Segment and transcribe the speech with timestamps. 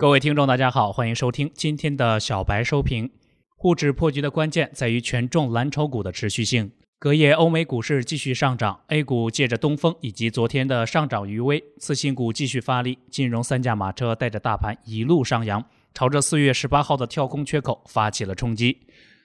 [0.00, 3.10] 各位听众，大家好，欢迎收听今天的小白收评。
[3.56, 6.70] 沪指破局的关键在于权重蓝筹股的持续性。
[7.00, 18.78] 隔夜，欧美股市继续上涨，A 股借着东风以及昨天的上涨余威，次新股继续发力，金融三驾马车带着大盘一路上扬，朝着四月十八号的跳空缺口发起了冲击。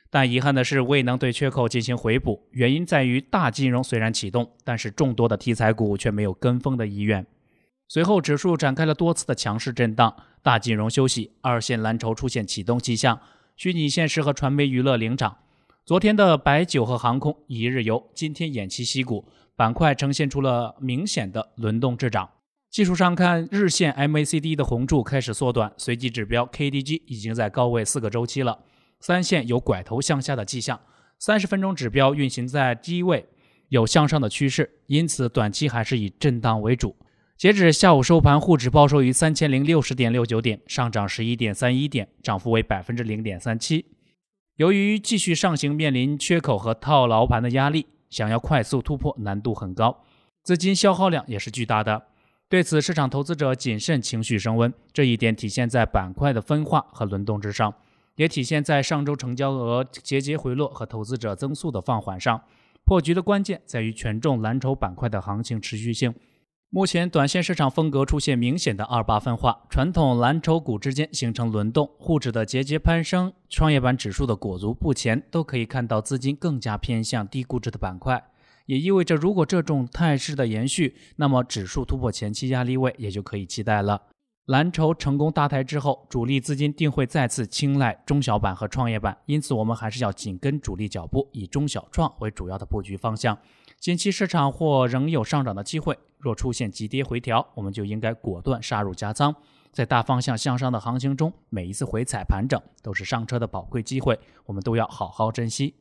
[0.10, 7.24] 但遗憾的是，未能对缺口进行回补，原因在于大金融虽然启动，但是众多的题材股却没有跟风的意愿。
[7.94, 13.22] 随后，指数展开了多次的强势震荡，大金融休息，二线蓝筹出现启动迹象，
[13.56, 15.38] 虚拟现实和传媒娱乐领涨。
[15.86, 22.28] 昨天的白酒和航空一日游，今天偃旗息鼓，板块呈现出了明显的轮动滞涨。
[22.72, 28.58] 技术上看，日线 MACD 的红柱开始缩短，随机指标 KDJ 已经在高位四个周期了，
[29.02, 30.82] 三线有拐头向下的迹象，
[31.20, 33.28] 三十分钟指标运行在低位，
[33.70, 36.96] 有向上的趋势，因此短期还是以震荡为主。
[37.44, 43.86] 截止下午收盘，沪指报收于三千零六十点六九点，上涨十一点三一点，涨幅为百分之零点三七。
[44.56, 50.06] 由于继续上行面临缺口和套牢盘的压力，想要快速突破难度很高，
[50.42, 52.04] 资金消耗量也是巨大的。
[52.48, 54.74] 对此，市场投资者谨慎，情绪升温。
[54.94, 57.76] 这一点体现在板块的分化和轮动之上，
[58.16, 62.42] 也体现在上周成交额节节回落和投资者增速的放缓上。
[62.86, 66.16] 破局的关键在于权重蓝筹板块的行情持续性。
[66.76, 78.24] 目前，短线市场风格出现明显的二八分化，传统蓝筹股之间形成轮动，沪指的节节攀升，创业板指数的裹足不前，都可以看到资金更加偏向低估值的板块，
[78.66, 84.02] 也意味着如果这种态势的延续，那么指数突破前期压力位也就可以期待了。
[84.48, 93.38] 蓝筹成功搭台之后，主力资金定会再次青睐中小板和创业板，因此我们还是要紧跟主力脚步，以中小创为主要的布局方向。
[93.80, 99.36] 近期市场或仍有上涨的机会，若出现急跌回调，我们就应该果断杀入加仓。
[99.74, 105.76] 在大方向向上的行情中，每一次回踩盘整都是上车的宝贵机会，我们都要好好珍惜。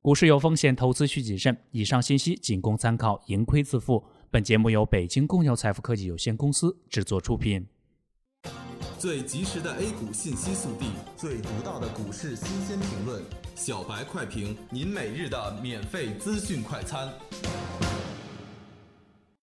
[0.00, 1.54] 股市有风险，投资需谨慎。
[1.70, 4.02] 以上信息仅供参考，盈亏自负。
[4.30, 7.66] 本节目由北京公牛财富科技有限公司制作出品。
[8.98, 13.22] 最及时的 A 股信息速递，最独到的股市新鲜评论，
[13.54, 17.12] 小白快评，您每日的免费资讯快餐。